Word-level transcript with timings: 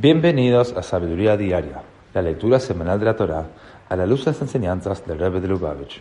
Bienvenidos 0.00 0.74
a 0.76 0.82
Sabiduría 0.84 1.36
Diaria, 1.36 1.82
la 2.14 2.22
lectura 2.22 2.60
semanal 2.60 3.00
de 3.00 3.06
la 3.06 3.16
Torá 3.16 3.46
a 3.88 3.96
la 3.96 4.06
luz 4.06 4.24
de 4.24 4.30
las 4.30 4.40
enseñanzas 4.40 5.04
del 5.04 5.18
Rebbe 5.18 5.40
de 5.40 5.48
Lubavitch. 5.48 6.00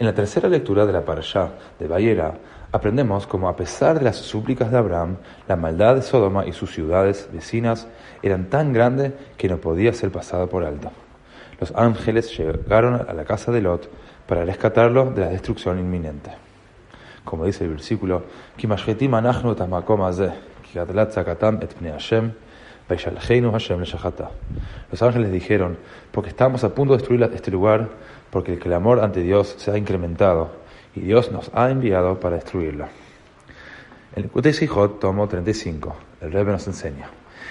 En 0.00 0.06
la 0.06 0.12
tercera 0.12 0.48
lectura 0.48 0.84
de 0.84 0.92
la 0.92 1.04
Parashá 1.04 1.50
de 1.78 1.86
Bayera, 1.86 2.34
aprendemos 2.72 3.28
cómo 3.28 3.48
a 3.48 3.54
pesar 3.54 3.96
de 3.96 4.04
las 4.04 4.16
súplicas 4.16 4.72
de 4.72 4.78
Abraham, 4.78 5.18
la 5.46 5.54
maldad 5.54 5.94
de 5.94 6.02
Sodoma 6.02 6.46
y 6.46 6.52
sus 6.52 6.74
ciudades 6.74 7.28
vecinas 7.32 7.86
eran 8.24 8.46
tan 8.46 8.72
grande 8.72 9.12
que 9.36 9.48
no 9.48 9.58
podía 9.58 9.92
ser 9.92 10.10
pasada 10.10 10.48
por 10.48 10.64
alto. 10.64 10.90
Los 11.60 11.72
ángeles 11.76 12.36
llegaron 12.36 12.94
a 13.08 13.12
la 13.12 13.24
casa 13.24 13.52
de 13.52 13.60
Lot 13.60 13.88
para 14.26 14.44
rescatarlo 14.44 15.12
de 15.12 15.20
la 15.20 15.28
destrucción 15.28 15.78
inminente. 15.78 16.32
Como 17.24 17.44
dice 17.44 17.62
el 17.62 17.70
versículo, 17.70 18.24
los 24.90 25.02
ángeles 25.02 25.30
dijeron, 25.32 25.76
porque 26.10 26.30
estamos 26.30 26.64
a 26.64 26.74
punto 26.74 26.94
de 26.94 26.98
destruir 26.98 27.22
este 27.34 27.50
lugar, 27.50 27.88
porque 28.30 28.54
el 28.54 28.58
clamor 28.58 29.00
ante 29.00 29.20
Dios 29.20 29.54
se 29.58 29.70
ha 29.70 29.78
incrementado, 29.78 30.50
y 30.94 31.00
Dios 31.00 31.30
nos 31.30 31.50
ha 31.54 31.70
enviado 31.70 32.18
para 32.18 32.36
destruirlo. 32.36 32.86
En 34.16 34.30
el 34.34 34.54
Sijot, 34.54 35.00
tomo 35.00 35.28
35, 35.28 35.96
el 36.22 36.32
Rebbe 36.32 36.52
nos 36.52 36.66
enseña 36.66 37.10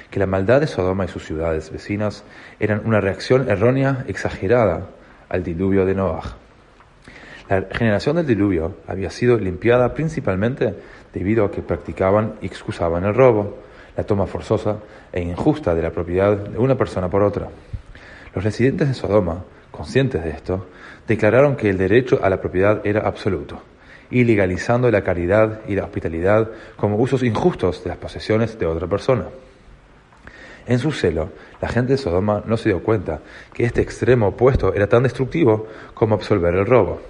que 0.10 0.20
la 0.20 0.26
maldad 0.26 0.62
de 0.62 0.68
Sodoma 0.68 1.06
y 1.06 1.08
sus 1.08 1.26
ciudades 1.26 1.72
vecinas 1.72 2.24
eran 2.60 2.82
una 2.86 3.02
reacción 3.02 3.50
errónea, 3.50 4.06
exagerada, 4.08 4.88
al 5.30 5.44
diluvio 5.44 5.86
de 5.86 5.96
Noah. 5.96 6.36
La 7.50 7.66
generación 7.72 8.16
del 8.18 8.26
diluvio 8.26 8.76
había 8.88 9.10
sido 9.10 9.38
limpiada 9.38 9.94
principalmente 9.94 10.76
debido 11.14 11.46
a 11.46 11.52
que 11.52 11.62
practicaban 11.62 12.34
y 12.42 12.46
excusaban 12.46 13.06
el 13.06 13.14
robo, 13.14 13.58
la 13.98 14.04
toma 14.04 14.28
forzosa 14.28 14.78
e 15.12 15.22
injusta 15.22 15.74
de 15.74 15.82
la 15.82 15.90
propiedad 15.90 16.38
de 16.38 16.58
una 16.60 16.78
persona 16.78 17.10
por 17.10 17.24
otra. 17.24 17.50
Los 18.34 18.44
residentes 18.44 18.88
de 18.88 18.94
Sodoma, 18.94 19.44
conscientes 19.72 20.24
de 20.24 20.30
esto, 20.30 20.68
declararon 21.08 21.56
que 21.56 21.70
el 21.70 21.80
derecho 21.80 22.20
a 22.22 22.30
la 22.30 22.40
propiedad 22.40 22.86
era 22.86 23.08
absoluto, 23.08 23.60
ilegalizando 24.12 24.92
la 24.92 25.04
caridad 25.04 25.62
y 25.68 25.76
la 25.76 25.86
hospitalidad 25.86 26.50
como 26.76 26.98
usos 26.98 27.24
injustos 27.24 27.84
de 27.84 27.90
las 27.90 27.98
posesiones 27.98 28.60
de 28.60 28.68
otra 28.68 28.88
persona. 28.88 29.26
En 30.68 30.78
su 30.78 30.92
celo, 30.92 31.30
la 31.60 31.70
gente 31.70 31.94
de 31.94 31.98
Sodoma 31.98 32.44
no 32.46 32.56
se 32.56 32.70
dio 32.70 32.84
cuenta 32.84 33.22
que 33.52 33.64
este 33.64 33.82
extremo 33.82 34.28
opuesto 34.28 34.74
era 34.76 34.88
tan 34.88 35.04
destructivo 35.04 35.68
como 35.96 36.14
absolver 36.14 36.54
el 36.54 36.66
robo. 36.68 37.02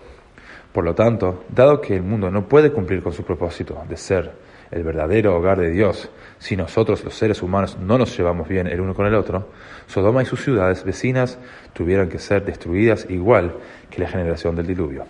Por 0.72 0.86
lo 0.86 0.95
tanto, 0.95 1.44
dado 1.50 1.81
que 1.81 1.95
el 1.95 2.04
mundo 2.04 2.31
no 2.31 2.48
puede 2.48 2.72
cumplir 2.72 3.02
con 3.02 3.11
su 3.11 3.23
propósito 3.23 3.83
de 3.89 3.98
ser 3.98 4.47
el 4.72 4.84
verdadero 4.84 5.36
hogar 5.36 5.60
de 5.60 5.72
Dios, 5.72 6.10
si 6.40 6.56
nosotros 6.56 7.04
los 7.04 7.16
seres 7.16 7.42
humanos 7.42 7.78
no 7.80 7.98
nos 7.98 8.16
llevamos 8.18 8.48
bien 8.48 8.68
el 8.68 8.82
uno 8.82 8.94
con 8.94 9.06
el 9.06 9.16
otro, 9.16 9.50
Sodoma 9.88 10.23
y 10.23 10.26
sus 10.26 10.44
ciudades 10.44 10.84
vecinas 10.84 11.40
tuvieron 11.73 12.10
que 12.10 12.20
ser 12.20 12.46
destruidas 12.46 13.08
igual 13.10 13.56
que 13.90 14.02
la 14.02 14.10
generación 14.10 14.56
del 14.56 14.68
diluvio. 14.68 15.06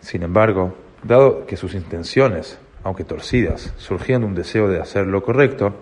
Sin 0.00 0.22
embargo, 0.22 0.74
dado 1.02 1.46
que 1.46 1.56
sus 1.56 1.74
intenciones, 1.74 2.58
aunque 2.82 3.04
torcidas, 3.04 3.72
surgían 3.78 4.20
de 4.20 4.26
un 4.26 4.34
deseo 4.34 4.68
de 4.68 4.80
hacer 4.80 5.06
lo 5.06 5.22
correcto, 5.22 5.74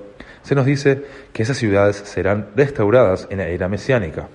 se 0.43 0.55
nos 0.55 0.67
dice 0.67 1.05
que 1.33 1.43
esas 1.43 1.57
ciudades 1.57 1.97
serán 1.97 2.49
restauradas 2.57 3.27
en 3.31 3.39
la 3.39 3.49
era 3.49 3.69
mesiánica. 3.69 4.29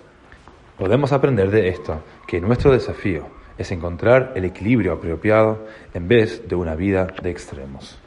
Podemos 0.77 1.11
aprender 1.11 1.51
de 1.51 1.69
esto 1.69 2.03
que 2.27 2.39
nuestro 2.39 2.71
desafío 2.71 3.27
es 3.57 3.71
encontrar 3.71 4.33
el 4.35 4.45
equilibrio 4.45 4.93
apropiado 4.93 5.65
en 5.93 6.07
vez 6.07 6.47
de 6.47 6.55
una 6.55 6.75
vida 6.75 7.07
de 7.21 7.31
extremos. 7.31 7.97